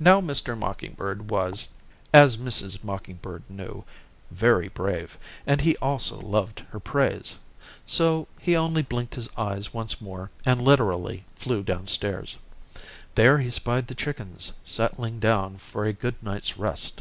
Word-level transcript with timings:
Now 0.00 0.20
Mr. 0.20 0.58
Mocking 0.58 0.94
Bird 0.94 1.30
was, 1.30 1.68
as 2.12 2.36
Mrs. 2.38 2.82
Mocking 2.82 3.18
Bird 3.22 3.44
knew, 3.48 3.84
very 4.32 4.66
brave, 4.66 5.16
and 5.46 5.60
he 5.60 5.76
also 5.76 6.20
loved 6.20 6.64
her 6.70 6.80
praise. 6.80 7.36
So 7.86 8.26
he 8.40 8.56
only 8.56 8.82
blinked 8.82 9.14
his 9.14 9.28
eyes 9.36 9.72
once 9.72 10.00
more, 10.00 10.32
and 10.44 10.60
literally 10.60 11.24
flew 11.36 11.62
down 11.62 11.86
stairs. 11.86 12.34
There 13.14 13.38
he 13.38 13.50
spied 13.52 13.86
the 13.86 13.94
chickens 13.94 14.54
settling 14.64 15.20
down 15.20 15.58
for 15.58 15.84
a 15.84 15.92
good 15.92 16.20
night's 16.20 16.56
rest. 16.58 17.00